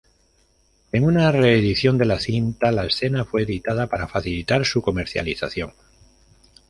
[0.91, 5.73] En una reedición de la cinta, la escena fue editada para facilitar su comercialización.